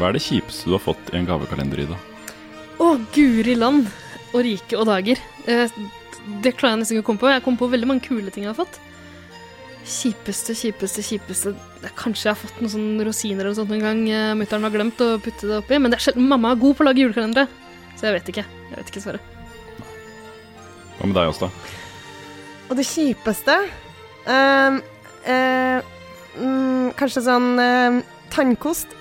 [0.00, 1.96] Hva er det kjipeste du har fått i en gavekalender, Ida?
[2.80, 3.90] Å, guri land
[4.30, 5.18] og rike og dager.
[5.44, 5.74] Eh,
[6.40, 7.28] det klarer jeg nesten ikke å komme på.
[7.28, 8.78] Jeg kom på veldig mange kule ting jeg har fått.
[9.90, 11.52] Kjipeste, kjipeste, kjipeste
[11.98, 14.72] Kanskje jeg har fått noen sånne rosiner eller noe sånt en gang uh, mutter'n har
[14.72, 15.76] glemt å putte det oppi.
[15.76, 17.48] Men det er sjelden mamma er god på å lage julekalendere,
[17.96, 18.46] så jeg vet ikke.
[18.70, 19.36] Jeg vet ikke, svaret.
[20.96, 21.50] Hva med deg, Åsta?
[22.70, 23.56] Og det kjipeste
[24.30, 24.80] ehm,
[25.28, 25.92] eh,
[26.38, 28.00] mm, Kanskje sånn eh,
[28.32, 28.96] tannkost.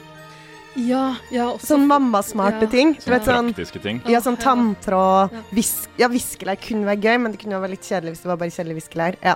[0.80, 2.72] Ja, ja, også Sånn mammasmarte Ja.
[2.72, 2.96] ting.
[2.96, 4.02] Sånne sånn praktiske ting?
[4.08, 5.42] ja, sånn tanntråd, Ja.
[5.52, 5.90] visk...
[6.00, 8.56] Ja, viskelær kunne være gøy, men det kunne være litt kjedelig hvis det var bare
[8.56, 9.16] kjedelig viskelær.
[9.24, 9.36] Ja.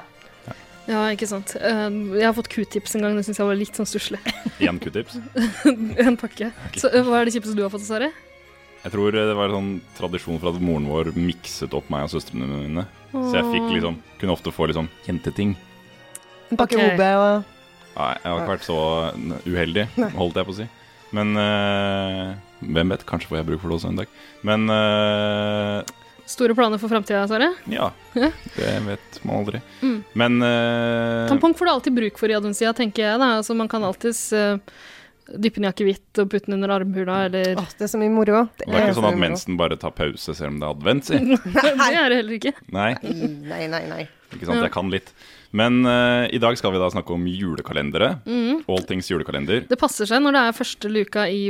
[0.88, 1.56] Ja, ikke sant.
[1.56, 4.20] Eh, jeg har fått q-tips en gang, det syns jeg var litt sånn stusslig.
[4.60, 5.16] Én q-tips?
[6.08, 6.52] en pakke.
[6.76, 8.12] Så eh, hva er det kjipeste du har fått, Sari?
[8.84, 12.12] Jeg tror det var en sånn tradisjon for at moren vår mikset opp meg og
[12.12, 12.84] søstrene mine.
[13.14, 15.54] Så jeg fikk liksom Kunne ofte få liksom jenteting.
[16.52, 16.96] En pakke okay.
[16.98, 17.50] OB og
[17.94, 18.78] Nei, jeg har ikke vært så
[19.46, 19.84] uheldig,
[20.18, 20.66] holdt jeg på å si.
[21.14, 22.32] Men eh,
[22.66, 23.04] hvem vet?
[23.10, 24.16] Kanskje får jeg bruk for det også en dag.
[24.48, 25.92] Men eh,
[26.34, 27.52] Store planer for framtida, Sverre?
[27.70, 27.92] ja.
[28.18, 28.30] Ja.
[28.56, 29.60] Det vet man aldri.
[29.82, 29.98] Mm.
[30.22, 33.20] Men eh, Tampong får du alltid bruk for i adventstida, tenker jeg.
[33.22, 33.32] da.
[33.42, 34.56] Altså, man kan alltids uh,
[35.34, 38.12] dyppe den i akevitt og putte den under armhula, eller Åh, det er så mye
[38.14, 38.44] moro.
[38.62, 41.22] det er ikke sånn at mensen bare tar pause selv om det er advent, si.
[41.58, 42.54] Det er det heller ikke.
[42.76, 42.92] Nei,
[43.50, 44.04] Nei, nei, nei.
[44.38, 44.62] Ikke sant.
[44.64, 45.14] Jeg kan litt.
[45.54, 48.16] Men uh, i dag skal vi da snakke om julekalendere.
[48.26, 48.64] Mm.
[48.68, 49.68] All things julekalender.
[49.70, 51.44] Det passer seg når det er første luka i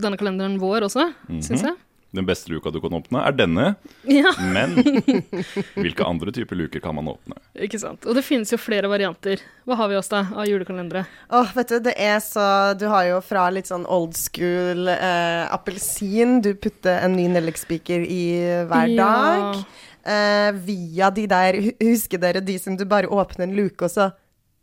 [0.00, 1.42] denne kalenderen vår også, Mhm.
[1.42, 1.76] syns jeg.
[2.12, 3.76] Den beste luka du kan åpne, er denne.
[4.02, 4.72] Ja, Men
[5.78, 7.36] hvilke andre typer luker kan man åpne?
[7.54, 8.02] ikke sant.
[8.10, 9.38] Og det finnes jo flere varianter.
[9.68, 11.04] Hva har vi oss da av julekalendere?
[11.30, 15.44] Åh, vet du, det er så Du har jo fra litt sånn old school eh,
[15.54, 18.22] appelsin, du putter en ny nellikspiker i
[18.66, 19.06] hver Ja.
[19.06, 19.64] dag.
[20.04, 24.12] Eh, via de der Husker dere de som du bare åpner en luke, og så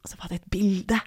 [0.03, 0.97] Og så var det et bilde.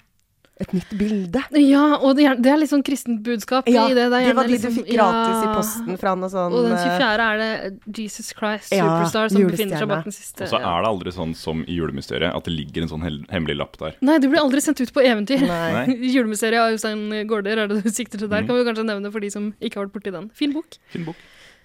[0.61, 1.41] Et nytt bilde.
[1.57, 4.03] Ja, og det er, det er litt sånn kristent budskap Ja, i det.
[4.13, 6.67] Det, er det var de liksom- du fikk gratis i posten fra noe sånn Og
[6.67, 7.25] den eh, 24.
[7.25, 10.45] er det Jesus Christ Ja, Superstar som befinner seg bak den siste.
[10.45, 13.57] Og så er det aldri sånn som i julemysteriet, at det ligger en sånn hemmelig
[13.57, 13.95] lapp der.
[14.05, 15.41] Nei, du blir aldri sendt ut på eventyr.
[16.13, 18.43] Julemysteriet av Øystein Gaarder er det du sikter til der.
[18.43, 18.47] mm.
[18.47, 20.29] Kan vi kanskje nevne for de som ikke har vært borti den.
[20.29, 21.15] Fin bok, Fin bok.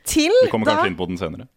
[0.06, 1.48] Til Vi kommer da kanskje inn på den senere.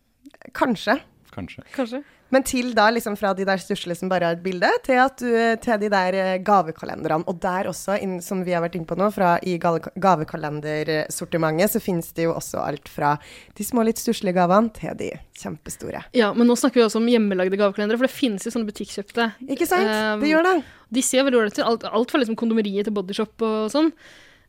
[0.56, 1.00] Kanskje.
[1.34, 1.66] Kanskje.
[1.76, 2.04] kanskje.
[2.30, 5.18] Men til da liksom fra de der stusslige som bare har et bilde, til, at
[5.18, 7.24] du, til de der eh, gavekalenderne.
[7.30, 11.80] Og der også, in, som vi har vært inne på nå, fra i gavekalendersortimentet, så
[11.82, 13.18] finnes det jo også alt fra
[13.58, 15.10] de små, litt stusslige gavene til de
[15.42, 16.02] kjempestore.
[16.18, 19.24] Ja, men nå snakker vi også om hjemmelagde gavekalendere, for det finnes jo sånne butikkjøpte.
[19.50, 19.90] Ikke sant?
[19.90, 20.58] Um, det gjør det.
[20.94, 21.70] De ser veldig ålreite ut.
[21.72, 23.90] Alt, alt fra liksom kondomeriet til bodyshop og sånn.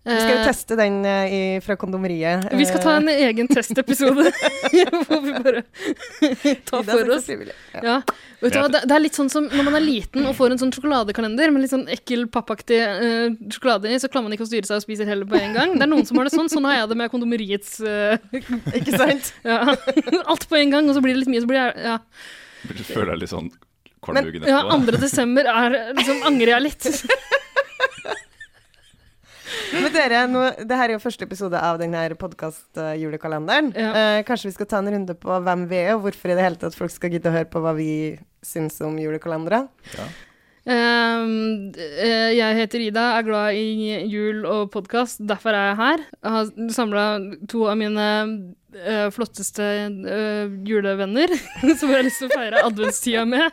[0.01, 2.47] Vi skal jo Eh, teste den eh, i, fra kondomeriet.
[2.57, 4.31] vi skal ta en egen testepisode
[5.05, 5.63] hvor vi bare
[6.65, 7.29] tar for oss.
[7.29, 7.83] Ja.
[7.85, 7.97] Ja,
[8.41, 10.73] vet du det, er litt sånn som når man er liten og får en sånn
[10.73, 14.71] sjokoladekalender med litt sånn ekkel, pappaktig uh, sjokolade i, så klarer man ikke å styre
[14.71, 15.77] seg og spiser heller på en gang.
[15.77, 16.49] Det er noen som har det sånn.
[16.49, 18.17] Sånn har jeg det med kondomeriets uh,
[18.81, 19.35] Ikke sant?
[19.51, 19.77] ja.
[20.25, 21.99] Alt på en gang, og så blir det litt mye, så blir jeg ja.
[22.71, 23.53] Du føler deg litt sånn
[24.01, 24.97] kvalmuggen ja, etterpå.
[24.97, 25.05] 2.
[25.05, 26.89] desember er liksom Angrer jeg litt.
[29.71, 33.71] Men dere, nå, det her er jo første episode av denne podkast-julekalenderen.
[33.77, 33.91] Ja.
[33.91, 36.47] Eh, kanskje vi skal ta en runde på hvem vi er, og hvorfor i det
[36.47, 37.93] hele tatt folk skal gidde å høre på hva vi
[38.47, 39.65] syns om julekalendere?
[40.71, 46.05] Um, eh, jeg heter Ida, er glad i jul og podkast, derfor er jeg her.
[46.21, 47.05] Jeg har samla
[47.51, 48.09] to av mine
[48.77, 49.65] eh, flotteste
[50.07, 51.33] uh, julevenner
[51.79, 53.51] som jeg har lyst til å feire adventstida med,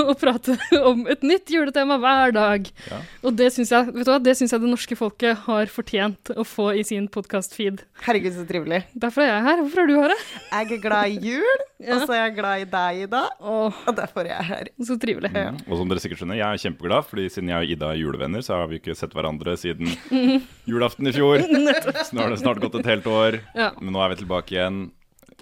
[0.00, 2.68] og prate om et nytt juletema hver dag.
[2.90, 3.00] Ja.
[3.26, 6.32] Og det syns jeg, vet du hva, det synes jeg det norske folket har fortjent
[6.36, 7.84] å få i sin podkast-feed.
[8.06, 8.82] Herregud, så trivelig.
[8.94, 9.62] Derfor er jeg her.
[9.64, 10.16] Hvorfor er du her?
[10.52, 11.92] Jeg er glad i jul, Ja.
[11.98, 13.18] og så er jeg glad i deg, Ida.
[13.44, 14.68] Åh, Og derfor er jeg her.
[14.88, 15.28] så trivelig.
[15.34, 15.58] Mm.
[15.68, 18.40] Og som dere sikkert skjønner, jeg er kjempeglad, fordi siden jeg og Ida er julevenner,
[18.46, 19.90] så har vi ikke sett hverandre siden
[20.70, 21.44] julaften i fjor.
[21.44, 23.68] Så nå har det snart gått et helt år, Ja.
[23.80, 24.90] men nå er vi tilbake igjen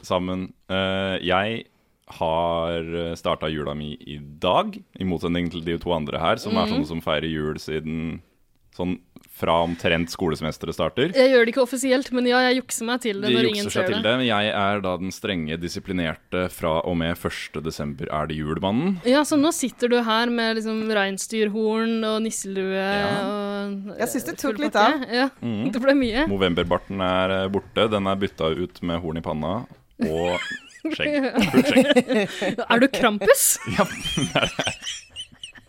[0.05, 0.53] sammen.
[0.69, 1.65] Eh, jeg
[2.19, 6.69] har starta jula mi i dag, i motsetning til de to andre her, som er
[6.69, 8.19] sånne som feirer jul siden
[8.75, 8.97] Sånn
[9.35, 11.11] fra omtrent skolesemesteret starter.
[11.15, 13.67] Jeg gjør det ikke offisielt, men ja, jeg jukser meg til det De når ingen
[13.71, 14.03] ser til det.
[14.07, 14.13] det.
[14.21, 17.59] Men jeg er da den strenge, disiplinerte fra og med 1.
[17.67, 19.01] desember er det julemannen.
[19.11, 22.85] Ja, så nå sitter du her med liksom reinsdyrhorn og nisselue
[23.25, 25.03] og Jeg synes det tok litt av.
[25.11, 25.73] Ja, Mm.
[25.75, 26.27] det ble mye.
[26.31, 27.89] Movemberbarten er eh, borte.
[27.91, 29.55] Den er bytta ut med horn i panna
[29.99, 30.39] og
[30.95, 31.31] skjegg.
[31.51, 32.61] Fullt skjegg.
[32.71, 33.57] Er du Krampus?
[33.75, 34.77] Ja, det er det.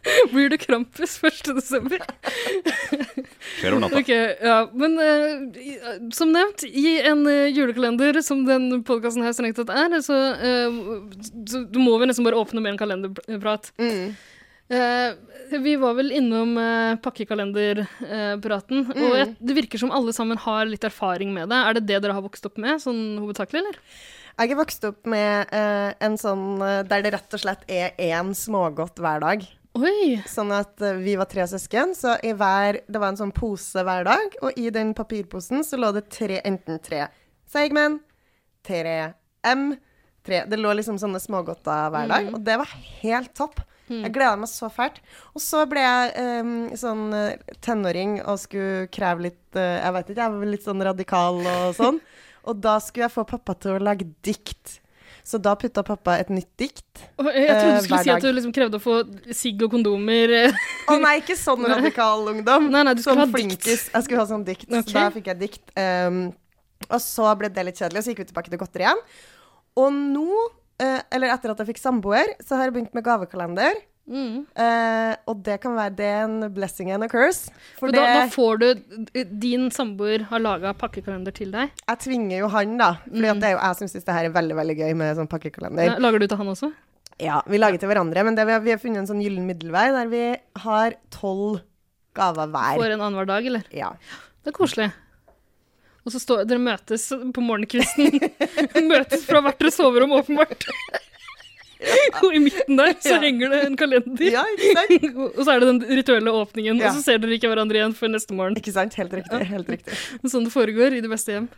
[0.32, 1.56] Blir du Krampus 1.
[1.58, 2.02] desember?
[3.58, 4.00] Skjer over natta.
[4.02, 9.58] Ok, ja, men uh, som nevnt, i en uh, julekalender som den podkasten her strengt
[9.60, 10.80] tatt er, så, uh,
[11.50, 13.72] så du må vi nesten bare åpne med en kalenderprat.
[13.82, 14.16] Mm.
[14.66, 15.12] Eh,
[15.62, 19.18] vi var vel innom uh, pakkekalenderpraten, og Mm.
[19.20, 21.60] jeg, det virker som alle sammen har litt erfaring med det.
[21.60, 23.78] Er det det dere har vokst opp med, sånn hovedsakelig, eller?
[24.42, 25.54] Jeg er vokst opp med
[26.04, 26.58] en sånn
[26.90, 29.46] der det rett og slett er én smågodt hver dag.
[29.76, 30.22] Oi!
[30.30, 33.84] Sånn at eh, vi var tre søsken, så i hver Det var en sånn pose
[33.84, 37.10] hver dag, og i den papirposen så lå det tre, enten tre
[37.52, 38.00] Seigmen,
[38.66, 38.96] tre
[39.46, 39.74] M,
[40.26, 42.72] tre Det lå liksom sånne smågodter hver dag, og det var
[43.04, 43.60] helt topp.
[43.86, 44.96] Jeg gleda meg så fælt.
[45.38, 50.10] Og så ble jeg um, sånn eh, tenåring og skulle kreve litt uh, Jeg vet
[50.10, 52.00] ikke, jeg var litt sånn radikal og sånn.
[52.50, 54.80] Og da skulle jeg få pappa til å lage dikt.
[55.26, 56.84] Så da putta pappa et nytt dikt.
[57.18, 58.98] Og Jeg trodde Eh, du skulle hver si at du liksom krevde å få
[59.34, 60.34] sigg og kondomer.
[60.46, 60.60] eh.
[60.94, 62.68] Å nei, ikke sånn radikal ungdom.
[62.70, 63.66] Nei, nei, du skulle sånn ha dikt.
[63.66, 64.68] Jeg skulle ha sånn dikt.
[64.70, 64.84] Okay.
[64.86, 65.64] Så da fikk jeg dikt.
[65.82, 66.20] Um,
[66.92, 69.02] og så ble det litt kjedelig, og så gikk vi tilbake til godteri igjen.
[69.82, 70.30] Og nå,
[70.84, 73.82] uh, eller etter at jeg fikk samboer, så har jeg begynt med gavekalender.
[74.06, 74.44] Mm.
[74.54, 77.50] Uh, og det kan være det er en blessing and a curse.
[77.74, 81.74] For For det, da, da får du Din samboer har laga pakkekalender til deg.
[81.88, 82.92] jeg tvinger jo han, da.
[83.08, 83.42] For mm.
[83.42, 85.98] det er jo jeg som syns det her er veldig veldig gøy med sånn pakkekalender.
[86.04, 86.72] Lager du til han også?
[87.22, 89.48] Ja, vi lager til hverandre, men det, vi, har, vi har funnet en sånn gyllen
[89.48, 90.24] middelvei der vi
[90.66, 91.64] har tolv
[92.16, 92.78] gaver hver.
[92.78, 93.66] For en annenhver dag, eller?
[93.74, 93.94] Ja.
[94.44, 94.92] Det er koselig.
[96.06, 98.20] Og så står dere møtes på morgenkvisten.
[98.92, 100.68] møtes fra hvert deres soverom, åpenbart.
[102.26, 103.20] Og i midten der så Ja.
[103.24, 104.26] henger det en kalender.
[104.32, 105.18] ja, ikke sant?
[105.38, 106.90] og så er det den rituelle åpningen, Ja.
[106.92, 108.58] og så ser dere ikke hverandre igjen før neste morgen.
[108.60, 108.96] Ikke sant?
[109.00, 109.42] Helt riktig.
[109.52, 109.98] Helt riktig.
[110.32, 111.50] Sånn det foregår i det beste hjem.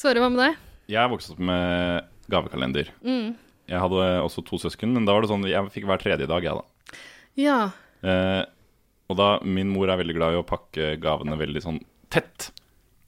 [0.00, 0.60] Sverre, hva med deg?
[0.90, 2.88] Jeg vokste opp med gavekalender.
[3.06, 3.34] Mm.
[3.70, 6.42] Jeg hadde også to søsken, men da var det sånn jeg fikk hver tredje dag,
[6.42, 6.96] jeg, da.
[7.38, 7.58] Ja.
[8.02, 8.40] Eh,
[9.10, 11.78] og da, min mor er veldig glad i å pakke gavene veldig sånn
[12.10, 12.50] tett.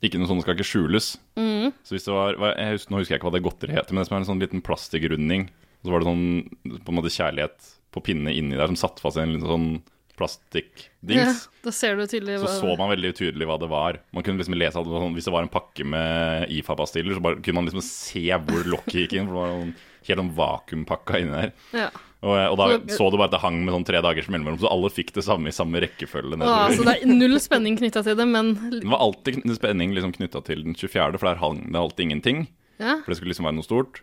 [0.02, 1.08] Ikke noe sånn, det skal ikke skjules.
[1.38, 1.72] Mm.
[1.86, 4.02] Så hvis det var, jeg husker, Nå husker jeg ikke hva det godteriet heter, men
[4.02, 5.44] det som er en sånn liten plastikkrunding.
[5.82, 9.00] Og så var det sånn på en måte kjærlighet på pinne inni der som satt
[9.02, 9.88] fast i en liten sånn ja.
[10.16, 11.48] plastikkdings.
[11.64, 13.98] Da ser du tydelig Så hva så man veldig tydelig hva det var.
[14.14, 17.40] Man kunne liksom lese var sånn, Hvis det var en pakke med IFA-pastiller, så bare,
[17.42, 19.26] kunne man liksom se hvor lokket gikk inn.
[19.26, 19.74] For det var sånn,
[20.08, 21.52] helt sånn vakuumpakka inni der.
[21.74, 21.90] ja.
[22.22, 24.60] Og, og da Så- så du bare at det hang med sånn tre dagers mellomrom,
[24.62, 26.38] så alle fikk det samme i samme rekkefølge.
[26.40, 30.12] Ah, så det er null spenning knytta til det, men Det var alltid spenning liksom
[30.14, 32.46] knytta til den 24., for der hang det alltid ingenting.
[32.78, 33.00] ja.
[33.02, 34.02] For det skulle liksom være noe stort.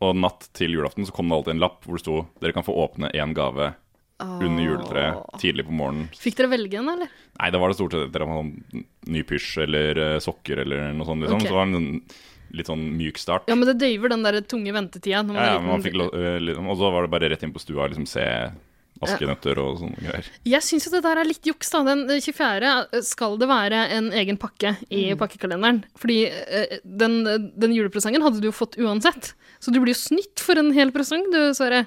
[0.00, 2.64] Og natt til julaften så kom det alltid en lapp hvor det sto dere kan
[2.64, 3.74] få åpne én gave
[4.20, 6.08] under juletreet tidlig på morgenen.
[6.16, 7.12] Fikk dere velge en, eller?
[7.40, 8.50] Nei, da var det stort sett sånn
[9.08, 11.24] ny pysj eller eh, sokker eller noe sånt.
[11.24, 11.40] liksom.
[11.40, 11.48] Okay.
[11.48, 13.48] Så var det en litt sånn myk start.
[13.50, 15.22] Ja, men det døyver den der tunge ventetida.
[15.22, 17.86] Ja, ja, man fikk eh, liksom, Og så var det bare rett inn på stua
[17.86, 18.26] og liksom se
[19.04, 20.28] askenøtter og sånne greier.
[20.48, 21.82] Jeg syns jo det der er litt juks, da.
[21.86, 23.02] Den 24.
[23.06, 25.82] skal det være en egen pakke i pakkekalenderen.
[26.00, 27.20] Fordi eh, den,
[27.56, 29.32] den julepresangen hadde du jo fått uansett.
[29.60, 31.86] Så du blir jo snytt for en hel presang, du, Sverre.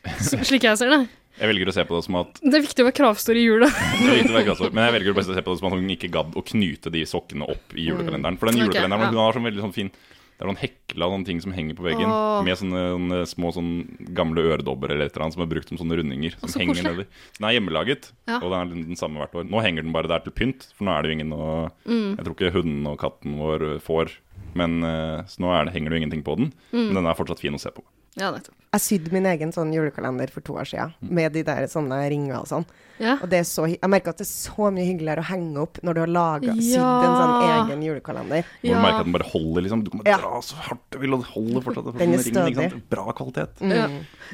[0.48, 1.02] Slik jeg ser det.
[1.40, 3.44] Jeg velger å se på det som at Det er viktig å være kravstor i
[3.46, 3.68] jula.
[4.02, 7.04] Men jeg velger å se på det som at hun ikke gadd å knyte de
[7.08, 8.36] sokkene opp i julekalenderen.
[8.40, 9.12] For den julekalenderen julekalenderen ja.
[9.12, 9.92] hun har sånn veldig sånn fin
[10.40, 12.08] Det er noen hekla noen ting som henger på veggen.
[12.08, 12.40] Åh.
[12.46, 15.76] Med sånne, sånne små sånne gamle øredobber eller et eller annet som er brukt som
[15.82, 16.32] sånne rundinger.
[16.40, 17.04] Som så henger nedi.
[17.36, 18.38] Den er hjemmelaget, Ja.
[18.40, 19.44] og den er den samme hvert år.
[19.52, 22.16] Nå henger den bare der til pynt, for nå er det jo ingen å Mm.
[22.16, 24.16] Jeg tror ikke hunden og katten vår får.
[24.54, 26.52] Men eh, Så nå det, henger det jo ingenting på den.
[26.72, 26.86] Mm.
[26.88, 27.84] Men den er fortsatt fin å se på.
[28.18, 28.56] Ja, nettopp.
[28.70, 32.36] Jeg sydde min egen sånn julekalender for to år siden, med de der sånne ringer
[32.38, 32.64] og sånn.
[33.02, 33.16] Ja.
[33.18, 35.80] Og det er så, jeg merker at det er så mye hyggeligere å henge opp
[35.82, 36.90] når du har laget, sydd Ja.
[37.02, 38.44] en sånn egen julekalender.
[38.60, 39.82] Hvor du merker at den bare holder, liksom.
[39.82, 41.98] Du kan bare dra så hardt du vil, og det holder fortsatt.
[41.98, 42.68] Den er stødig.
[42.94, 43.64] Bra kvalitet.
[43.74, 43.88] Ja.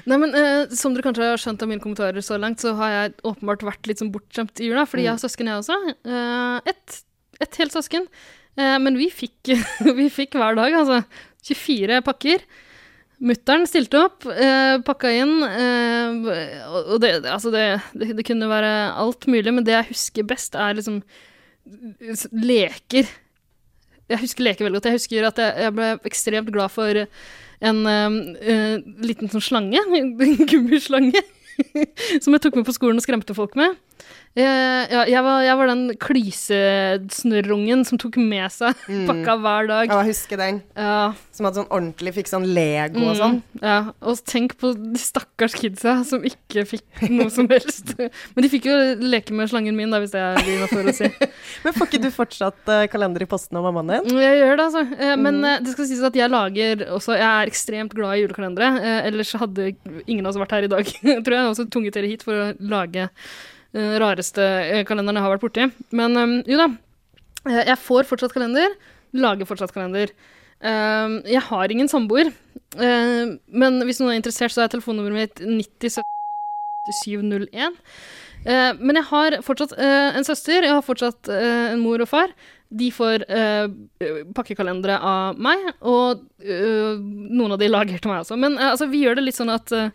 [0.04, 2.90] Nei, men eh, Som dere kanskje har skjønt av mine kommentarer så langt, så har
[2.96, 5.80] jeg åpenbart vært litt sånn bortskjemt i jula, fordi jeg har søsken, jeg også.
[6.04, 7.02] Eh, ett
[7.40, 8.04] et helt søsken.
[8.56, 9.54] Eh, men vi fikk,
[9.96, 11.02] vi fikk hver dag, altså.
[11.46, 12.44] 24 pakker.
[13.16, 17.62] Mutter'n stilte opp, eh, pakka inn, eh, og det, altså det,
[17.96, 21.00] det, det kunne være alt mulig, men det jeg husker best, er liksom
[22.36, 23.08] leker.
[24.06, 24.90] Jeg husker leker veldig godt.
[24.90, 28.18] Jeg husker at jeg, jeg ble ekstremt glad for en eh,
[28.52, 28.76] eh,
[29.08, 30.12] liten sånn slange, en
[30.46, 31.24] gummislange.
[32.22, 33.78] som jeg tok med på skolen og skremte folk med.
[34.36, 38.76] Jeg, ja, jeg, var, jeg var den klysesnørrungen som tok med seg
[39.08, 39.88] pakka hver dag.
[39.88, 40.58] Ja, husker den.
[40.76, 43.38] Ja, Som hadde sånn ordentlig fikk sånn Lego og sånn.
[43.54, 43.78] Mm, ja.
[44.04, 47.94] Og tenk på de stakkars kidsa som ikke fikk noe som helst.
[48.36, 50.96] Men de fikk jo leke med slangen min, da, hvis det er det for å
[51.00, 51.08] si.
[51.64, 54.20] Men får ikke du fortsatt uh, kalender i posten av mammaen din?
[54.20, 54.84] Jeg gjør det, altså.
[55.00, 58.26] Eh, Men uh, det skal sies at jeg lager også Jeg er ekstremt glad i
[58.26, 58.72] julekalendere.
[58.84, 59.72] Eh, ellers hadde
[60.04, 60.96] ingen av oss vært her i dag.
[61.24, 63.08] Tror jeg har også tvunget dere hit for å lage
[63.76, 65.64] eh, rareste eh, kalenderen jeg har vært borti.
[65.96, 66.68] Men um, jo da.
[67.46, 68.74] Eh, Jeg får fortsatt kalender.
[69.16, 70.08] Lager fortsatt kalender.
[70.60, 72.32] Um, Jeg har ingen samboer.
[72.76, 75.36] Eh, Men hvis noen er interessert, så er telefonnummeret mitt
[76.90, 77.76] 90745701.
[78.46, 82.08] Uh, Men jeg har fortsatt uh, en søster, jeg har fortsatt uh, en mor og
[82.10, 82.28] far.
[82.66, 83.66] De får eh,
[84.34, 88.38] pakkekalendere av meg, og eh, noen av de lager til meg også.
[88.42, 89.92] Men eh, altså, vi gjør det litt sånn at eh, eh,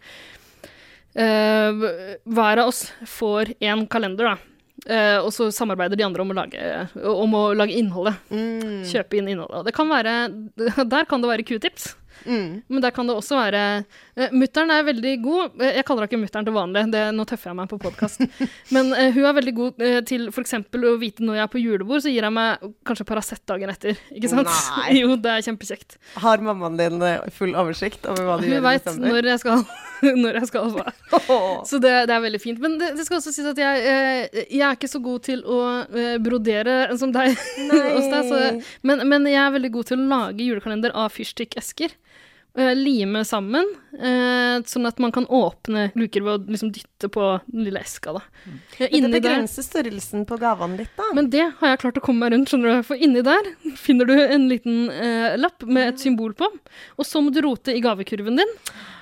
[1.11, 4.51] hver av oss får én kalender, da.
[4.81, 6.61] Uh, og så samarbeider de andre om å lage,
[7.05, 8.17] om å lage innholdet.
[8.33, 8.81] Mm.
[8.89, 9.59] Kjøpe inn innholdet.
[9.59, 10.15] Og det kan være,
[10.95, 11.91] der kan det være q-tips.
[12.25, 12.61] Mm.
[12.67, 15.61] Men der kan det også være uh, Mutter'n er veldig god.
[15.61, 18.25] Eh, jeg kaller henne ikke mutter'n til vanlig, det, nå tøffer jeg meg på podkast.
[18.75, 20.57] Men uh, hun er veldig god uh, til f.eks.
[20.61, 24.01] å vite når jeg er på julebord, så gir jeg meg kanskje Paracet dagen etter.
[24.13, 24.49] Ikke sant?
[24.49, 24.97] Nei.
[25.01, 25.97] jo, det er kjempekjekt.
[26.21, 29.13] Har mammaen din eh, full oversikt over hva du Hun gjør i veit desember?
[29.13, 29.65] når jeg skal,
[30.23, 30.85] når jeg skal hva.
[31.67, 32.61] Så det, det er veldig fint.
[32.63, 35.43] Men det, det skal også sies at jeg, eh, jeg er ikke så god til
[35.45, 37.35] å eh, brodere som deg.
[37.71, 38.41] deg så,
[38.87, 41.95] men, men jeg er veldig god til å lage julekalender av fyrstikkesker.
[42.51, 43.63] Eh, lime sammen,
[43.95, 48.11] eh, sånn at man kan åpne luker ved å liksom dytte på den lille eska.
[48.17, 48.23] Da.
[48.43, 51.07] Men det inni begrenser størrelsen på gavene litt, da.
[51.15, 52.83] men det har jeg klart å komme meg rundt, skjønner du.
[52.89, 53.47] For inni der
[53.79, 56.51] finner du en liten eh, lapp med et symbol på.
[56.99, 58.55] Og så må du rote i gavekurven din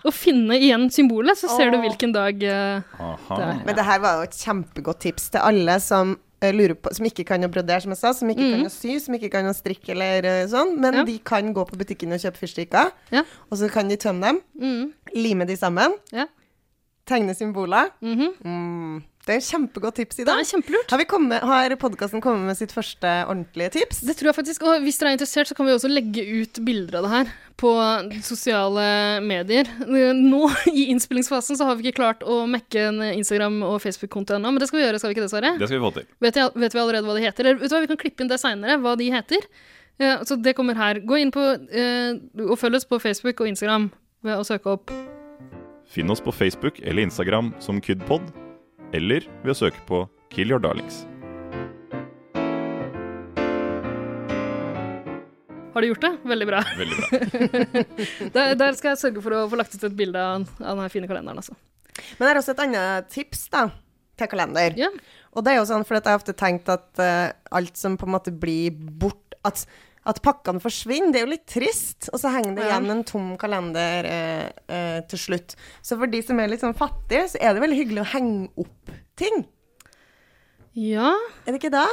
[0.06, 3.64] og finne igjen symbolet, så ser du hvilken dag eh, det er.
[3.66, 7.42] Men det her var jo et kjempegodt tips til alle som på, som ikke kan
[7.44, 9.90] å brodere, som jeg sa, som ikke kan å sy, som ikke kan å strikke
[9.92, 10.98] eller eh, sånn, men Mm.
[11.00, 11.04] Ja.
[11.06, 13.24] de kan gå på butikken og kjøpe fyrstikker, Ja.
[13.52, 14.94] og så kan de tømme dem, Mm.
[15.16, 16.28] lime de sammen, Ja.
[17.06, 17.90] tegne symboler.
[18.02, 18.34] Mhm.
[18.44, 19.04] Mm.
[19.30, 20.90] Det er kjempegodt tips i Det er kjempelurt.
[20.90, 24.00] Har, vi kommet, har podkasten kommet med sitt første ordentlige tips?
[24.08, 26.58] Det tror jeg faktisk, og Hvis dere er interessert, så kan vi også legge ut
[26.66, 27.74] bilder av det her på
[28.26, 28.88] sosiale
[29.22, 29.70] medier.
[29.86, 34.50] Nå i innspillingsfasen så har vi ikke klart å mekke en Instagram- og Facebook-konto ennå,
[34.50, 35.54] men det skal vi gjøre, skal vi ikke det, Sverre?
[35.60, 36.10] Det skal vi få til.
[36.26, 37.52] Vet, jeg, vet vi allerede hva de heter?
[37.52, 39.48] Eller vet du hva, vi kan klippe inn det seinere, hva de heter.
[40.02, 41.04] Ja, så det kommer her.
[41.06, 42.18] Gå inn på eh,
[42.48, 43.92] og følg oss på Facebook og Instagram
[44.26, 44.96] ved å søke opp
[45.90, 48.28] Finn oss på Facebook eller Instagram som KydPod,
[48.96, 50.04] eller ved å søke på
[50.34, 51.04] Kill Your Darlings.
[55.74, 56.12] Har du gjort det?
[56.28, 56.62] Veldig bra.
[56.82, 57.84] Veldig bra.
[58.36, 60.92] Der, der skal jeg sørge for å få lagt ut et bilde av, av den
[60.92, 61.40] fine kalenderen.
[61.40, 61.56] Altså.
[62.18, 63.68] Men det er også et annet tips da,
[64.20, 64.76] til kalender.
[64.78, 64.98] Yeah.
[65.38, 68.10] Og det er jo sånn, for jeg har ofte tenkt at uh, alt som på
[68.10, 69.62] en måte blir bort At,
[70.10, 72.10] at pakkene forsvinner, det er jo litt trist.
[72.14, 75.56] Og så henger det igjen en tom kalender eh, eh, til slutt.
[75.86, 78.50] Så for de som er litt sånn fattige, så er det veldig hyggelig å henge
[78.66, 79.44] opp ting.
[80.74, 81.14] ja.
[81.46, 81.88] Er det ikke det?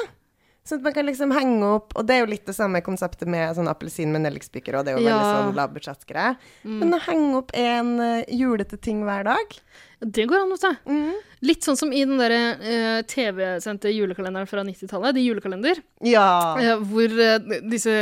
[0.66, 3.28] Sånn at man kan liksom henge opp Og det er jo litt det samme konseptet
[3.30, 5.36] med sånn appelsin med nellikspiker, og det er jo veldig Ja.
[5.36, 6.32] sånn lavbudsjettgreie.
[6.66, 9.54] Men å henge opp en eh, julete ting hver dag
[10.00, 11.12] Det går an, vet du.
[11.46, 16.56] Litt sånn som i den der eh, TV-sendte julekalenderen fra 90-tallet, de julekalender, Ja.
[16.60, 17.38] eh, hvor eh,
[17.70, 17.92] disse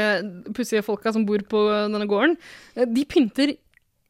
[0.54, 2.36] pussige folka som bor på denne gården,
[2.76, 3.54] eh, de pynter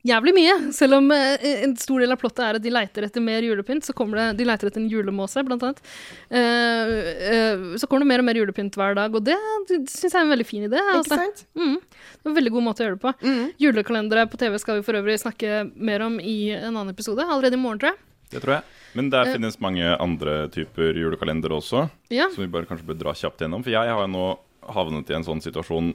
[0.04, 0.54] jævlig mye.
[0.76, 3.87] Selv om eh, en stor del av plottet er at de leiter etter mer julepynt,
[3.87, 5.80] så kommer det, de leiter etter en julemåse, blant annet.
[6.28, 6.92] Uh,
[7.30, 9.37] uh, så kommer det mer og mer julepynt hver dag, og det,
[9.70, 10.80] det syns jeg er en veldig fin idé.
[10.82, 11.20] Ikke Altså.
[11.20, 11.44] sant?
[11.56, 11.76] Mm.
[11.80, 13.34] Det var en veldig god måte å gjøre det på.
[13.64, 17.56] Julekalendere på TV skal vi for øvrig snakke mer om i en annen episode, allerede
[17.58, 18.02] i morgen, tror jeg.
[18.34, 18.80] Det tror jeg.
[18.94, 22.28] Men der finnes mange andre typer julekalender også, Ja.
[22.30, 23.62] som vi bare kanskje bør dra kjapt gjennom.
[23.64, 24.26] For jeg har jo nå
[24.75, 25.90] havnet i en sånn situasjon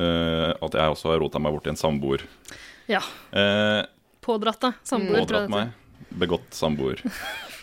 [0.00, 2.24] uh, at jeg også har rota meg bort i en samboer.
[2.90, 3.02] Ja.
[3.32, 3.82] Eh,
[4.22, 4.76] Pådratt deg.
[4.86, 5.72] Samboer, Pådratt meg.
[6.20, 7.00] Begått samboer.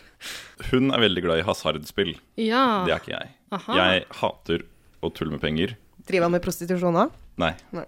[0.71, 2.15] Hun er veldig glad i hasardspill.
[2.41, 2.83] Ja.
[2.87, 3.29] Det er ikke jeg.
[3.55, 3.77] Aha.
[3.79, 4.65] Jeg hater
[5.01, 5.77] å tulle med penger.
[6.09, 7.13] Driver han med prostitusjon òg?
[7.39, 7.53] Nei.
[7.75, 7.85] Nei.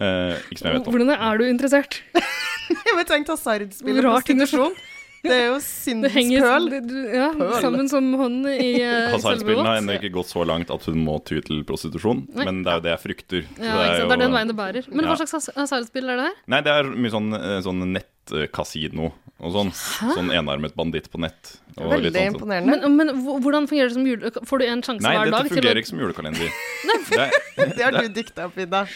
[0.00, 0.94] Eh, ikke som jeg vet om.
[0.96, 2.00] Hvordan er du interessert?
[2.70, 4.74] Jeg vet tenkt hasardspill og prostitusjon.
[5.30, 6.68] Det er jo Det syndens pøl.
[7.12, 7.50] ja, Pøl.
[7.60, 11.18] sammen som hånd i uh, Hasardspillene har ennå ikke gått så langt at hun må
[11.28, 12.44] ty til prostitusjon, Nei.
[12.48, 13.42] men det er jo det jeg frykter.
[13.58, 14.88] Ja, Ja, er jo, Det er den veien det bærer.
[14.88, 15.10] Men Ja.
[15.12, 16.38] hva slags has- hasardspill er det her?
[16.48, 19.70] Nei, det er mye sånn, eh, sånn nettkasino og sånn.
[20.16, 21.54] Sånn enarmet banditt på nett.
[21.76, 22.80] Og Veldig litt sånn, imponerende.
[22.88, 24.30] Men, men hvordan fungerer det som jule...
[24.44, 26.48] Får du en sjanse Nei, hver dag Nei, dette til å fungerer ikke som julekalender.
[27.10, 28.86] Det Det har du dikta opp, Ida.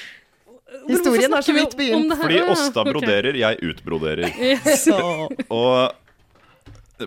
[0.88, 2.12] Historien har så vidt begynt.
[2.18, 4.32] fordi Åsta broderer, jeg utbroderer.
[4.40, 4.84] Yes.
[4.88, 4.96] Så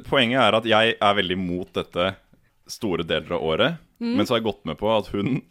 [0.05, 2.15] Poenget er at jeg er veldig mot dette
[2.67, 3.77] store deler av året.
[4.01, 4.15] Mm.
[4.17, 5.41] Men så har jeg gått med på at hun,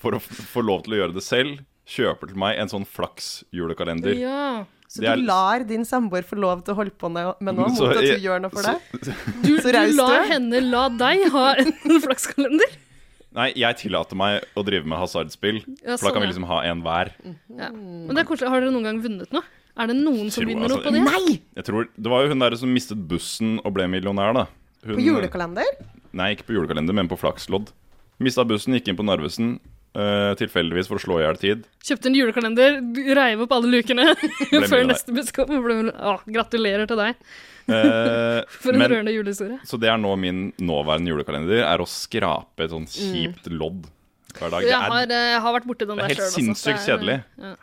[0.00, 4.14] for å få lov til å gjøre det selv, kjøper til meg en sånn flaks-julekalender.
[4.18, 4.64] Ja.
[4.88, 7.68] Så er- du lar din samboer få lov til å holde på med med noe,
[7.68, 8.80] mot at du gjør noe for deg?
[9.42, 11.72] Du, Så du lar henne la deg ha en
[12.04, 12.76] flakskalender?
[13.34, 16.46] Nei, jeg tillater meg å drive med hasardspill, Ja, for da kan vi sånn, liksom
[16.46, 17.10] ha en hver.
[17.50, 17.70] Ja.
[17.74, 18.48] Men det er koselig.
[18.52, 19.42] Har dere noen gang vunnet noe?
[19.74, 21.02] Er det noen som Tror- vinner altså, noe på det?
[21.04, 21.40] Nei!
[21.58, 24.44] Jeg tror, Det var jo hun der som mistet bussen og ble millionær, da.
[24.84, 25.70] Hun, På julekalender?
[26.14, 27.72] Nei, ikke på julekalender, men på flakslodd.
[28.22, 29.56] Mista bussen, gikk inn på Narvesen.
[29.94, 31.66] Uh, tilfeldigvis for å slå i hjel tid.
[31.86, 32.78] Kjøpte en julekalender,
[33.14, 34.08] reiv opp alle lukene
[34.70, 35.52] før neste buss kom.
[35.54, 37.18] Å, gratulerer til deg
[37.64, 39.56] Uh, for en men, rørende julehistorie.
[39.64, 43.86] så det er nå min nåværende julekalender, er å skrape et sånn kjipt lodd
[44.38, 44.66] hver dag.
[44.66, 47.18] Jeg har, jeg eh, har vært borti den det er helt sinnssykt kjedelig.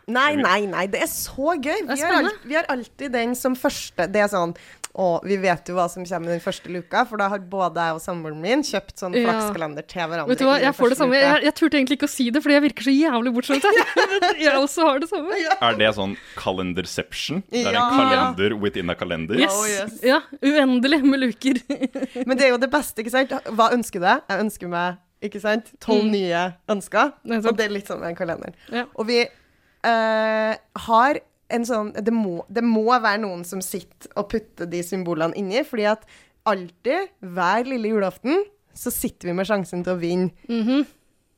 [0.06, 0.86] Nei, nei, nei.
[0.92, 1.82] Det er så gøy.
[1.84, 4.54] er Vi har, alt, vi har alltid den som første Det er sånn
[4.92, 7.80] Å, vi vet jo hva som kommer i den første luka, for da har både
[7.80, 9.22] jeg og samboeren min kjøpt sånn Ja.
[9.24, 10.28] flakskalender til hverandre.
[10.28, 11.16] Vet du hva, jeg får det samme.
[11.16, 13.64] Jeg, jeg turte egentlig ikke å si det, fordi jeg virker så jævlig bortskjemt.
[13.78, 14.34] jeg.
[14.44, 15.38] Jeg også har det samme.
[15.54, 17.40] Er det sånn kalenderception?
[17.48, 17.86] Det er Ja.
[17.88, 19.40] en kalender within a kalender?
[19.40, 19.56] Yes.
[19.56, 19.96] Oh, yes.
[20.04, 21.62] Ja, uendelig med luker.
[22.28, 23.32] Men det er jo det beste, ikke sant?
[23.48, 24.28] Hva ønsker du deg?
[24.28, 25.72] Jeg ønsker meg ikke sant?
[25.80, 27.12] tolv nye ønsker.
[27.24, 27.40] Det.
[27.46, 28.52] Og det er litt sånn med en kalender.
[28.72, 28.84] Ja.
[28.96, 31.20] Og vi eh, har
[31.52, 35.62] en sånn det må, det må være noen som sitter og putter de symbolene inni,
[35.68, 36.06] fordi at
[36.48, 38.42] alltid, hver lille julaften,
[38.74, 40.86] så sitter vi med sjansen til å vinne Mhm.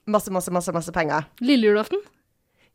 [0.07, 1.27] masse, masse, masse, masse penger.
[1.43, 1.99] Lille julaften?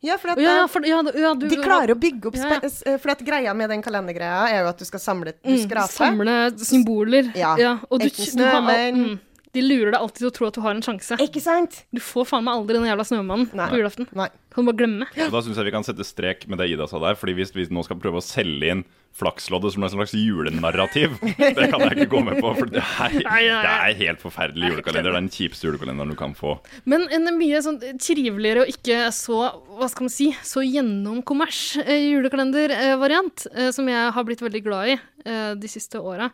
[0.01, 2.35] Ja, for at Ja, eh, ja, for, ja, ja, du, de klarer å bygge opp
[2.35, 2.69] Ja, ja.
[2.85, 5.87] eh, For at greia med den kalendergreia er jo at du skal samle Du Mm.
[5.89, 7.31] Samle symboler.
[7.35, 7.79] Ja.
[7.89, 8.95] og du, Enten snømenn.
[8.95, 9.19] mm,
[9.55, 11.17] de lurer deg alltid til å tro at du har en sjanse.
[11.23, 11.83] Ikke sant?
[11.95, 13.67] Du får faen meg aldri den jævla snømannen Nei.
[13.71, 14.09] på julaften.
[14.17, 14.29] Nei.
[14.53, 15.07] Kan du bare glemme.
[15.25, 17.17] Og da syns jeg vi kan sette strek med det Ida sa der.
[17.17, 18.85] Fordi hvis vi nå skal prøve å selge inn
[19.19, 21.15] Flaksloddet som en slags julenarrativ,
[21.57, 22.51] det kan jeg ikke gå med på.
[22.59, 25.09] For det er, det er helt forferdelig julekalender.
[25.09, 26.55] Det er den kjipeste julekalenderen du kan få.
[26.89, 29.41] Men en mye sånn triveligere og ikke så
[29.79, 34.93] hva skal man si, så gjennomkommers eh, julekalendervariant, eh, som jeg har blitt veldig glad
[34.93, 36.29] i eh, de siste åra,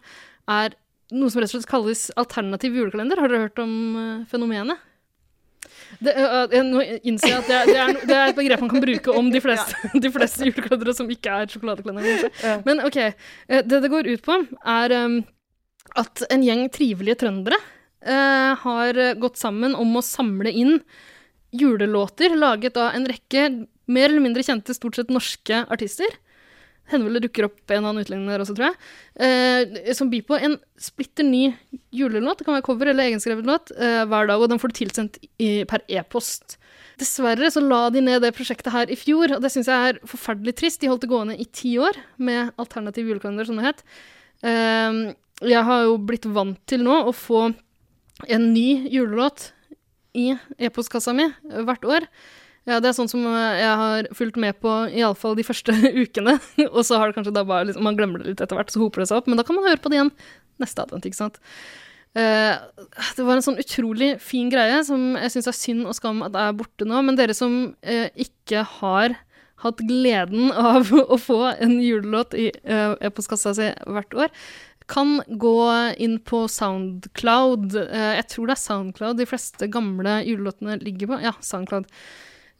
[0.51, 0.75] er
[1.13, 3.19] noe som rett og slett kalles alternativ julekalender.
[3.21, 4.81] Har dere hørt om eh, fenomenet?
[5.99, 8.37] Det, uh, jeg, nå innser jeg at det er, det, er, no- det er et
[8.37, 12.31] begrep man kan bruke om de fleste, de fleste julekalendere som ikke er sjokoladekalendere.
[12.43, 12.57] Ja.
[12.67, 12.99] Men OK.
[13.05, 14.39] eh, Det det går ut på,
[14.75, 15.19] er um,
[16.01, 20.79] at en gjeng trivelige trøndere uh, har gått sammen om å samle inn
[21.55, 23.47] julelåter laget av en rekke
[23.85, 26.09] mer eller mindre kjente, stort sett norske artister.
[26.91, 28.75] Hender vel det dukker opp en annen utlending der også, tror jeg.
[29.25, 31.47] Eh, som byr på en splitter ny
[31.95, 34.77] julelåt, det kan være cover eller egenskrevet låt, eh, hver dag, og den får du
[34.81, 36.59] tilsendt i, per e-post.
[37.01, 39.99] Dessverre så la de ned det prosjektet her i fjor, og det syns jeg er
[40.05, 40.79] forferdelig trist.
[40.83, 43.83] De holdt det gående i ti år med alternativ julekalender, som det het.
[44.45, 45.01] Eh,
[45.41, 47.49] jeg har jo blitt vant til nå å få
[48.29, 49.49] en ny julelåt
[50.15, 52.05] i e-postkassa mi hvert år.
[52.65, 55.73] Ja, det er sånn som eh, jeg har fulgt med på iallfall de første
[56.03, 56.39] ukene.
[56.71, 58.81] Og så har det kanskje da bare liksom, Man glemmer det litt etter hvert, så
[58.81, 59.29] hoper det seg opp.
[59.29, 60.13] Men da kan man høre på det igjen
[60.61, 61.41] neste advent, ikke sant.
[62.15, 62.55] Uh,
[63.17, 66.37] det var en sånn utrolig fin greie som jeg syns er synd og skam at
[66.39, 67.01] er borte nå.
[67.05, 69.17] Men dere som uh, ikke har
[69.61, 74.31] hatt gleden av å få en julelåt i uh, e-postkassa si hvert år,
[74.89, 75.57] kan gå
[76.01, 77.73] inn på Soundcloud.
[77.73, 81.17] Jeg tror det er Soundcloud de fleste gamle julelåtene ligger på.
[81.25, 81.89] Ja, Soundcloud.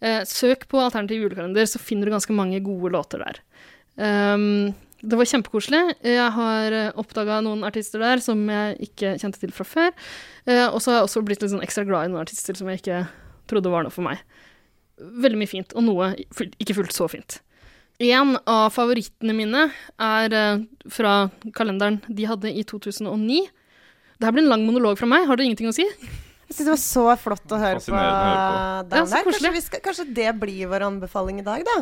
[0.04, 3.40] Eh, søk på alternativ julekalender, så finner du ganske mange gode låter der.
[3.96, 4.74] Um,
[5.06, 5.82] det var kjempekoselig.
[6.04, 9.94] Jeg har oppdaga noen artister der som jeg ikke kjente til fra før.
[10.50, 12.70] Eh, og så har jeg også blitt litt sånn ekstra glad i noen artister som
[12.72, 13.04] jeg ikke
[13.52, 14.24] trodde var noe for meg.
[14.98, 16.14] Veldig mye fint, og noe
[16.62, 17.40] ikke fullt så fint.
[18.04, 19.70] En av favorittene mine
[20.02, 23.46] er eh, fra kalenderen de hadde i 2009.
[24.16, 25.28] Det her blir en lang monolog fra meg.
[25.30, 25.86] Har det ingenting å si?
[26.46, 29.04] Jeg synes det var så flott å høre på å høre Ja.
[29.26, 31.78] Kanskje, skal, kanskje det blir vår anbefaling i dag, da?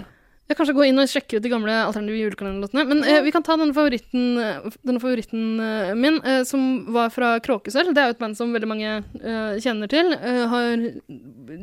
[0.52, 2.84] Jeg kanskje gå inn og sjekke ut de gamle alternative julekalenderlåtene.
[2.90, 7.14] Men eh, vi kan ta denne favoritten, eh, denne favoritten eh, min, eh, som var
[7.16, 7.94] fra Kråkesølv.
[7.96, 10.12] Det er jo et band som veldig mange eh, kjenner til.
[10.18, 10.68] Eh, har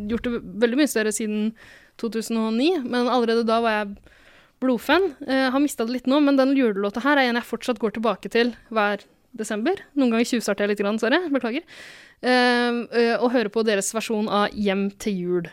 [0.08, 0.32] gjort det
[0.64, 1.52] veldig mye større siden
[2.00, 3.92] 2009, men allerede da var jeg
[4.64, 5.10] blodfan.
[5.28, 7.98] Eh, har mista det litt nå, men den julelåta her er en jeg fortsatt går
[7.98, 9.04] tilbake til hver
[9.36, 9.78] desember.
[9.94, 11.20] Noen ganger tjuvstarter jeg litt, dessverre.
[11.32, 11.66] Beklager.
[12.20, 15.50] Eh, eh, og hører på deres versjon av Hjem til jul.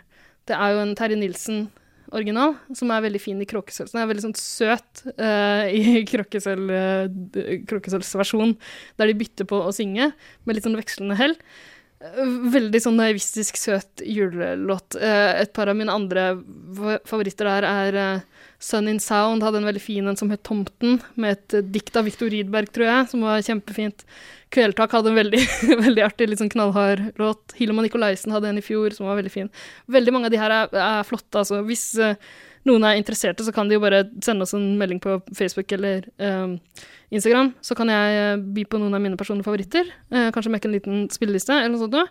[0.48, 3.92] Det er jo en Terje Nilsen-original, som er veldig fin i Kråkesølv.
[3.92, 8.54] Den er veldig sånn søt uh, i kråkesølvsversjon, eh, d- Kråkesølvs versjon,
[9.00, 10.14] der de bytter på å synge,
[10.48, 11.36] med litt sånn vekslende hell.
[12.54, 14.96] Veldig sånn naivistisk, søt julelåt.
[15.02, 16.30] Uh, Et par av mine andre
[17.10, 18.00] favoritter der er
[18.60, 22.00] Sun in Sound hadde en veldig fin en som het Tomten, med et eh, dikt
[22.00, 24.04] av Viktor Rydberg, tror jeg, som var kjempefint.
[24.54, 25.44] Kvelertak hadde en veldig,
[25.86, 27.54] veldig artig, litt sånn knallhard låt.
[27.60, 29.52] Hilma Nikolaisen hadde en i fjor som var veldig fin.
[29.94, 31.62] Veldig mange av de her er, er flotte, altså.
[31.68, 32.16] Hvis uh,
[32.68, 36.08] noen er interesserte, så kan de jo bare sende oss en melding på Facebook eller
[36.18, 36.58] eh,
[37.16, 37.54] Instagram.
[37.64, 39.88] Så kan jeg eh, by på noen av mine personlige favoritter.
[40.12, 42.10] Uh, kanskje mekke en liten spilleliste eller noe sånt noe.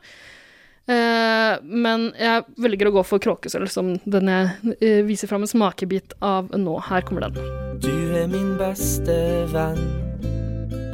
[0.86, 5.50] Eh, men jeg velger å gå for kråkesølv, som den jeg eh, viser fram en
[5.50, 6.76] smakebit av nå.
[6.86, 7.40] Her kommer den.
[7.82, 9.16] Du er min beste
[9.50, 9.82] venn,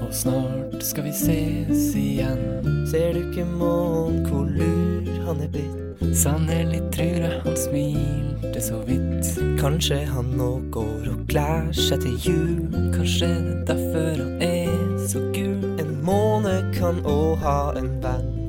[0.01, 2.65] og snart skal vi ses igjen.
[2.89, 5.79] Ser du ikke månen hvor lur han er blitt?
[6.17, 9.29] Sannelig tror jeg han smilte så vidt.
[9.61, 12.59] Kanskje han nå går og klær seg til jul.
[12.97, 15.73] Kanskje det er derfor han er så gul.
[15.81, 18.42] En måne kan òg ha en venn.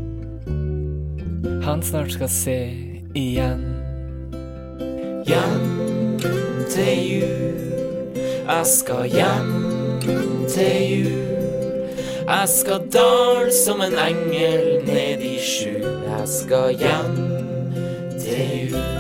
[1.43, 2.57] Han snart skal se
[3.15, 3.63] igjen.
[5.25, 6.19] Hjem
[6.69, 7.63] til jul.
[8.47, 9.51] Jeg skal hjem
[10.49, 11.23] til jul.
[12.27, 15.87] Jeg skal dal som en engel ned i skjul.
[16.07, 17.15] Jeg skal hjem
[18.19, 18.92] til jul.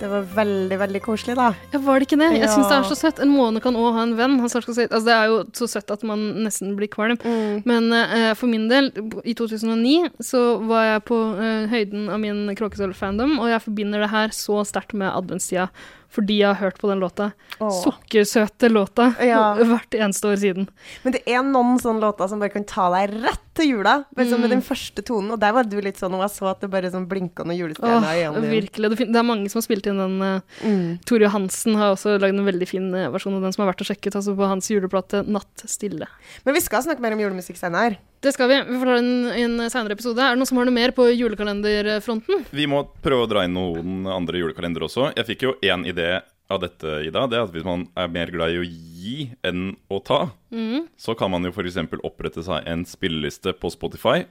[0.00, 1.50] Det var veldig, veldig koselig, da.
[1.74, 2.30] Ja, var det ikke det?
[2.38, 2.54] Jeg Ja.
[2.54, 3.20] syns det er så søtt.
[3.20, 4.40] En måne kan òg ha en venn.
[4.40, 7.18] Altså, det er jo så søtt at man nesten blir kvalm.
[7.20, 7.62] Mm.
[7.66, 8.90] Men uh, for min del,
[9.24, 14.10] i 2009 så var jeg på uh, høyden av min Kråkesølv-fandom, og jeg forbinder det
[14.10, 15.68] her så sterkt med adventstida
[16.10, 17.32] fordi jeg har hørt på den låta.
[17.60, 17.70] Åh.
[17.84, 19.54] Sukkersøte låta Ja.
[19.70, 20.68] hvert eneste år siden.
[21.04, 24.04] Men det er noen sånne låter som bare kan ta deg rett til jula.
[24.16, 24.46] Bare sånn Mm.
[24.46, 25.30] med den første tonen.
[25.32, 27.58] Og der var du litt sånn, og jeg så at det bare sånn blinka noen
[27.58, 28.50] julestjerner igjen.
[28.50, 28.90] virkelig.
[28.96, 30.20] Det, er mange som har spilt inn den.
[30.22, 30.98] eh, Mm.
[31.04, 33.82] Tore Hansen har også lagd en veldig fin eh, versjon av den som er verdt
[33.82, 36.06] å sjekke ut, altså på hans juleplate 'Natt stille'.
[36.44, 37.98] Men vi skal snakke mer om julemusikk senere.
[38.20, 38.58] Det skal vi.
[38.68, 40.20] Vi får ta en, en senere episode.
[40.20, 42.44] Er det noen som har noe mer på julekalenderfronten?
[42.52, 45.08] Vi må prøve å dra inn noen andre julekalendere også.
[45.16, 46.18] Jeg fikk jo én idé
[46.50, 47.24] av dette, Ida.
[47.30, 50.20] Det er at hvis man er mer glad i å gi enn å ta,
[51.00, 51.78] så kan man jo f.eks.
[52.02, 54.26] opprette seg en spilleliste på Spotify,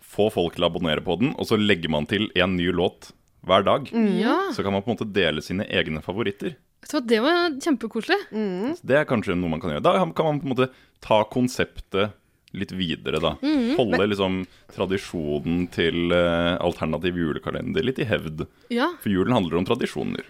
[0.00, 3.10] få folk til å abonnere på den, og så legger man til en ny låt
[3.44, 3.90] hver dag.
[3.92, 4.38] Ja.
[4.56, 6.54] Så kan man på en måte dele sine egne favoritter.
[6.84, 8.20] Så det var kjempekoselig.
[8.32, 8.74] Mm.
[8.84, 9.84] Det er kanskje noe man kan gjøre.
[9.84, 10.70] Da kan man på en måte
[11.04, 12.14] ta konseptet
[12.54, 13.34] litt videre, da.
[13.78, 14.40] Holde liksom
[14.74, 18.44] tradisjonen til uh, alternativ julekalender litt i hevd.
[18.72, 20.22] Ja, For julen handler om tradisjoner.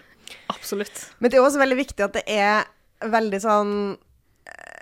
[0.51, 1.07] absolutt.
[1.19, 2.65] Men det er også veldig viktig at det er
[3.05, 3.71] veldig sånn
[4.49, 4.81] eh,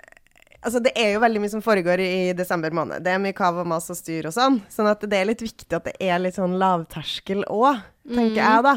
[0.64, 3.02] Altså, det er jo veldig mye som foregår i desember måned.
[3.04, 4.62] Det er mye kav og mas og styr og sånn.
[4.72, 8.62] Sånn at det er litt viktig at det er litt sånn lavterskel òg, tenker jeg,
[8.64, 8.72] da.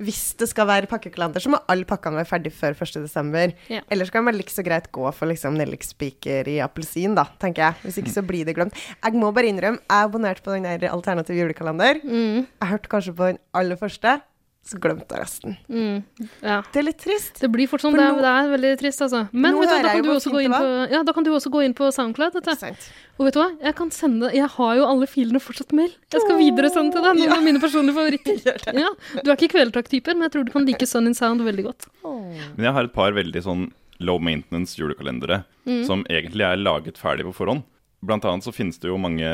[0.00, 2.94] Hvis det skal være pakkekalender, så må alle pakkene være ferdig før 1.
[3.04, 3.52] desember.
[3.68, 3.82] Ja.
[3.92, 7.74] Ellers kan man like så greit gå for liksom nellikspiker i appelsin, da, tenker jeg.
[7.84, 8.76] Hvis ikke så blir det glemt.
[9.04, 12.00] Jeg må bare innrømme, jeg abonnerte på den der alternativ julekalender.
[12.04, 14.16] Mm, Jeg hørte kanskje på den aller første,
[14.60, 15.54] så glemte jeg resten.
[15.72, 16.58] mm, ja.
[16.72, 17.40] Det er litt trist.
[17.40, 17.96] Det blir fort sånn.
[17.96, 19.22] Det det er veldig trist, altså.
[19.32, 21.52] Men vet du, da kan, du også gå inn på, ja, da kan du også
[21.54, 22.36] gå inn på SoundCloud.
[22.36, 22.76] Vet
[23.18, 23.48] Og vet du hva?
[23.64, 25.90] Jeg kan sende Jeg har jo alle filene fortsatt mail.
[26.12, 28.66] Jeg skal videresende til deg noen av mine personlige favoritter.
[28.80, 28.92] Ja.
[29.24, 31.88] Du er ikke kvelertak-typen, men jeg tror du kan like Sun in Sound veldig godt.
[32.04, 33.66] Men jeg har et par veldig sånn
[34.00, 35.42] low maintenance julekalendere
[35.88, 37.64] som egentlig er laget ferdig på forhånd.
[38.04, 39.28] Blant annet så finnes det jo mange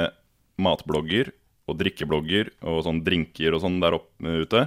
[0.59, 1.31] matblogger
[1.67, 4.67] og drikkeblogger og sånn drinker og sånn der oppe ute.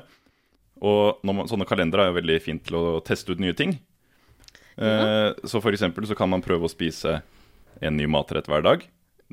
[0.81, 3.73] Og når man, sånne kalendere er jo veldig fint til å teste ut nye ting.
[4.79, 7.17] Eh, så for eksempel så kan man prøve å spise
[7.83, 8.85] en ny matrett hver dag.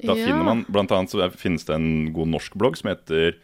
[0.02, 0.26] Da Ja.
[0.26, 3.36] finner man, Blant annet så finnes det en god norsk blogg som heter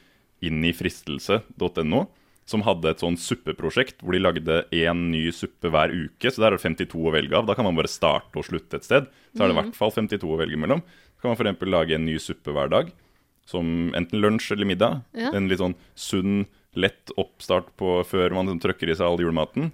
[0.42, 2.06] innifristelse.no,
[2.44, 6.26] som hadde et sånn suppeprosjekt hvor de lagde én ny suppe hver uke.
[6.32, 7.46] Så der er det 52 å velge av.
[7.46, 9.06] Da kan man bare starte og slutte et sted.
[9.36, 10.82] Så er det i hvert fall 52 å velge mellom.
[11.16, 11.70] Så kan man f.eks.
[11.70, 12.90] lage en ny suppe hver dag.
[13.46, 15.04] Som enten lunsj eller middag.
[15.14, 15.30] Ja.
[15.38, 16.44] En litt sånn sunn,
[16.78, 19.72] lett oppstart på før man liksom trøkker i seg all julematen.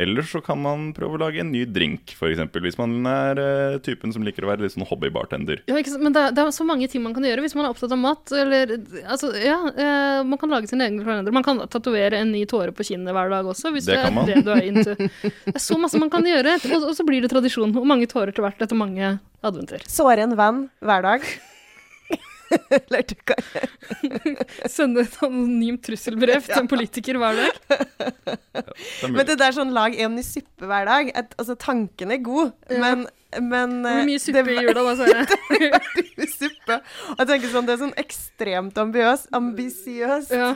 [0.00, 2.40] Eller så kan man prøve å lage en ny drink, f.eks.
[2.64, 5.60] Hvis man er uh, typen som liker å være litt sånn hobbybartender.
[5.68, 5.98] Ja, ikke?
[6.00, 7.92] Men det er, det er så mange ting man kan gjøre hvis man er opptatt
[7.92, 8.32] av mat.
[8.32, 8.72] Eller,
[9.04, 11.36] altså, ja, uh, man kan lage sin egen kalender.
[11.36, 14.16] Man kan tatovere en ny tåre på kinnet hver dag også, hvis Det det, er
[14.16, 14.32] man.
[14.32, 14.96] det du er into.
[14.96, 17.76] Det er så masse man kan gjøre, og, og så blir det tradisjon.
[17.76, 19.84] Og mange tårer til hvert etter mange adventer.
[19.92, 21.32] Såre en venn hver dag.
[22.78, 23.40] Eller du kan
[24.72, 27.58] Sende et anonymt trusselbrev til en politiker hver dag.
[27.72, 32.22] Det Men det der sånn lag en ny suppe hver dag et, Altså, tanken er
[32.24, 32.80] god, Ja.
[32.84, 33.06] men,
[33.40, 35.24] men Hvor eh, mye suppe det i jula, da, Sara?
[36.22, 36.78] er suppe.
[37.14, 40.34] Og jeg tenker sånn, det er sånn ekstremt ambiøs, ambisiøst.
[40.36, 40.52] Ja.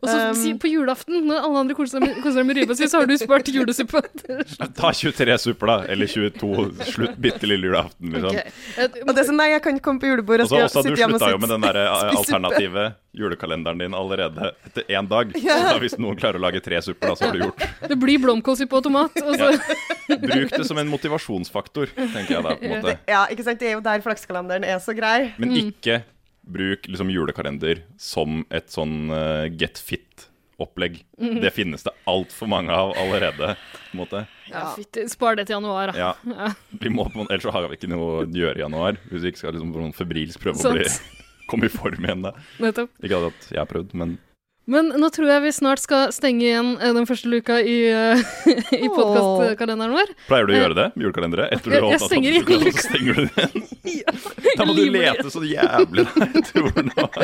[0.00, 3.06] Og så Um, på julaften, når alle andre koser seg med, ribba si, så har
[3.10, 4.00] du spart julesuppe.
[4.78, 5.76] Ta 23 supper, da.
[5.92, 6.50] Eller 22.
[6.88, 8.32] Slutt bitte lille julaften, liksom.
[8.32, 8.52] Ok.
[8.78, 10.44] Eh, Og det er sånn, nei, jeg kan ikke komme på julebord.
[10.44, 14.88] Og så også, du slutta jo med den der eh, alternative julekalenderen din allerede etter
[14.88, 15.34] én dag.
[15.42, 17.66] Så da hvis noen klarer å lage tre supper, da, så har du gjort.
[17.90, 19.18] Det blir blomkålsuppe og tomat.
[19.20, 19.50] Og så,
[20.22, 22.96] Bruk det som en motivasjonsfaktor, tenker jeg da, på en måte.
[23.10, 23.60] Ja, ikke sant.
[23.60, 25.32] Det er jo der flakskalenderen er så grei.
[25.40, 26.00] Men ikke
[26.52, 31.02] bruk liksom julekalender som et sånn uh, get fit-opplegg.
[31.42, 33.54] Det finnes det altfor mange av allerede.
[33.56, 34.24] på en måte.
[34.50, 36.12] ja, fytti, spar det til januar, da.
[36.12, 36.52] Ja.
[36.82, 39.00] Vi må, ellers så har vi ikke noe å gjøre i januar.
[39.10, 40.88] Hvis vi ikke skal liksom sånn febrilsk prøve å bli,
[41.50, 42.28] komme i form igjen.
[42.28, 42.36] da.
[42.62, 42.92] Nettopp.
[43.02, 44.18] Ikke at jeg har prøvd, men
[44.70, 48.20] Men nå tror jeg vi snart skal stenge igjen eh, den første luka i, uh,
[48.84, 50.12] i podkastkalenderen vår.
[50.28, 51.48] Pleier du å gjøre det med julekalendere?
[51.56, 52.08] Etter du har åpna igjen så
[52.86, 54.22] stenger du den igjen?
[54.58, 57.18] Da må du lete så jævlig etter hvor den var.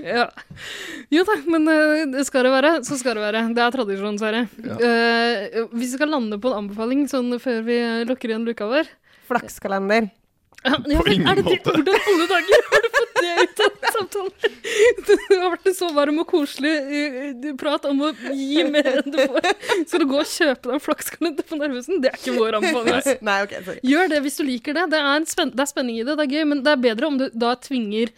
[0.00, 0.26] ja.
[1.12, 3.44] Jo da, men eh, det skal det være, så skal det være.
[3.56, 4.46] Det er tradisjon, Sverre.
[4.64, 8.88] Eh, hvis vi skal lande på en anbefaling sånn før vi lukker igjen luka vår
[9.28, 10.08] Flakskalender.
[10.64, 11.68] ja, ja, På ingen er måte.
[11.68, 12.83] Hvordan alle dager
[14.14, 19.00] du det har vært en så varm og koselig eh, prat om å gi mer
[19.00, 19.50] enn du får.
[19.86, 22.00] Skal du gå og kjøpe deg en flakskalender på Narvesen?
[22.04, 22.94] Det er ikke vår anbefaling.
[23.00, 23.18] Altså.
[23.24, 23.82] Nei, okay, sorry.
[23.94, 24.86] Gjør det hvis du liker det.
[24.94, 26.86] Det er, en spenn det er spenning i det, det er gøy, men det er
[26.88, 28.14] bedre om du da tvinger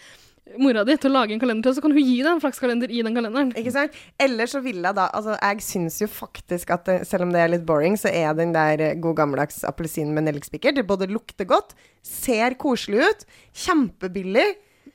[0.62, 2.42] mora di til å lage en kalender til deg, så kan hun gi deg en
[2.42, 3.50] flakskalender i den kalenderen.
[3.58, 3.96] Ikke sant?
[4.22, 7.42] Eller så vil jeg da Altså, jeg syns jo faktisk at det, selv om det
[7.42, 11.10] er litt boring, så er den der eh, god gammeldags appelsin med nellikspiker Det både
[11.10, 11.74] lukter godt,
[12.06, 13.26] ser koselig ut,
[13.66, 14.46] kjempebillig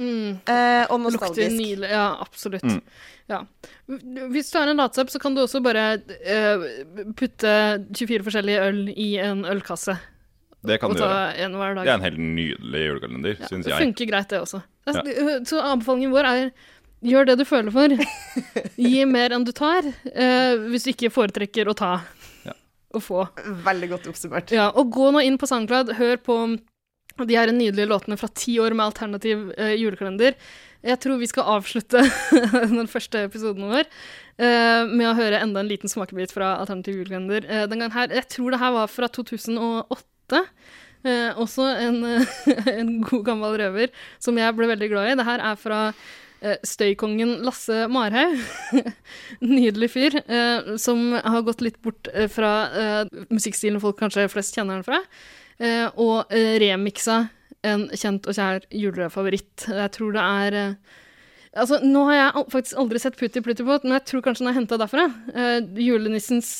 [0.01, 1.05] eh, og Mm.
[1.05, 1.57] Lukter nostalgisk.
[1.57, 1.89] nydelig.
[1.89, 2.81] Ja, absolutt.
[3.29, 3.43] Ja.
[3.87, 6.65] Hvis du har en latsapp, så kan du også bare eh,
[7.15, 7.53] putte
[7.93, 9.97] 24 forskjellige øl i en ølkasse.
[10.63, 11.37] Det kan du gjøre.
[11.39, 11.85] en hver dag.
[11.85, 14.61] Det er en helt nydelig julekalender, Ja, syns det funker greit, det også.
[14.85, 16.51] Det er- Så anbefalingen vår er
[17.03, 17.87] gjør det du føler for.
[18.77, 19.81] Gi mer enn du tar,
[20.13, 22.01] eh, hvis du ikke foretrekker å ta
[22.45, 22.53] Ja.
[22.93, 23.27] og få.
[23.65, 24.51] Veldig godt oppsummert.
[24.51, 26.37] Ja, og gå nå inn på SoundCloud, hør på
[27.29, 30.37] de her nydelige låtene fra ti år med alternativ eh, julekalender.
[30.81, 32.01] Jeg tror vi skal avslutte
[32.77, 37.45] den første episoden vår eh, med å høre enda en liten smakebit fra alternativ julekalender.
[37.45, 40.45] Eh, den gangen her, Jeg tror det her var fra 2008.
[41.01, 42.03] Eh, også en,
[42.79, 45.15] en god gammel røver som jeg ble veldig glad i.
[45.17, 45.79] Det her er fra
[46.41, 48.37] eh, støykongen Lasse Marhaug.
[49.41, 52.51] Nydelig fyr, eh, som har gått litt bort fra
[53.33, 55.01] musikkstilen folk kanskje flest kjenner den fra,
[55.95, 57.23] og eh, remiksa
[57.67, 59.67] en kjent og kjær julefavoritt.
[59.69, 60.97] Jeg tror det er eh,
[61.51, 64.51] Altså, nå har jeg faktisk aldri sett Putti Plutti på, men jeg tror kanskje den
[64.53, 65.03] er henta derfra.
[65.35, 66.51] Eh, julenissens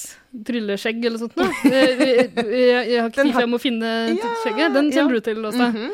[0.47, 1.47] trylleskjegg eller sånt noe.
[1.71, 4.75] Eh, jeg, jeg, jeg har ikke tid for jeg må finne Ja, skjegget.
[4.75, 5.21] Den kjenner ja.
[5.21, 5.69] du til, Åsta.
[5.71, 5.93] Mhm.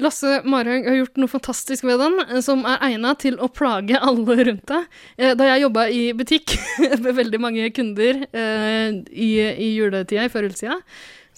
[0.00, 3.98] Lasse Marhaug har gjort noe fantastisk ved den, eh, som er egna til å plage
[3.98, 4.86] alle rundt deg.
[5.18, 6.54] Eh, Da jeg jobba i butikk
[7.02, 10.78] med veldig mange kunder eh, i, i juletida, i førjulstida,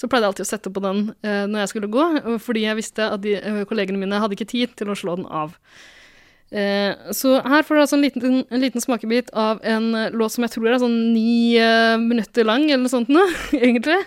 [0.03, 2.05] så pleide jeg alltid å sette på den eh, når jeg skulle gå,
[2.43, 5.29] fordi jeg visste at de, eh, kollegene mine hadde ikke tid til å slå den
[5.31, 5.55] av.
[6.51, 10.35] Eh, så her får du altså en liten, en liten smakebit av en eh, låt
[10.35, 11.55] som jeg tror er sånn ni
[12.03, 13.31] minutter lang, eller noe sånt noe,
[13.63, 14.01] egentlig.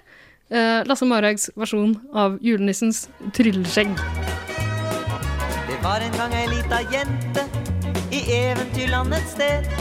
[0.85, 3.95] Lasse Marhaugs versjon av julenissens trylleskjegg.
[5.65, 7.47] Det var en gang ei lita jente
[8.13, 9.73] i eventyrland et sted.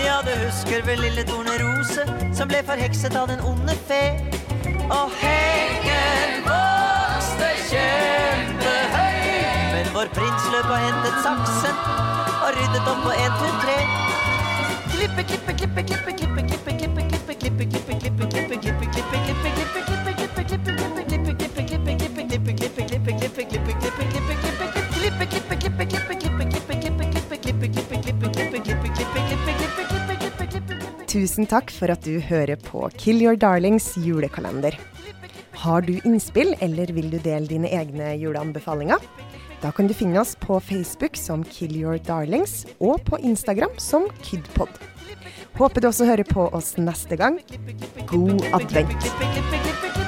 [0.00, 4.39] Ja, du husker vel lille Tornerose som ble forhekset av den onde fe.
[4.90, 9.18] Og hengen vokste kjempehøy.
[9.74, 11.76] Men vår prins løp og hentet saksen
[12.40, 13.78] og ryddet opp på en, to, tre.
[14.94, 16.19] Klippe, klippe, klippe, klippe,
[31.20, 34.72] Tusen takk for at du hører på Kill Your Darlings julekalender.
[35.60, 39.04] Har du innspill, eller vil du dele dine egne juleanbefalinger?
[39.60, 44.08] Da kan du finne oss på Facebook som Kill Your Darlings, og på Instagram som
[44.24, 44.72] Kidpod.
[45.60, 47.36] Håper du også hører på oss neste gang.
[48.08, 49.99] God advent.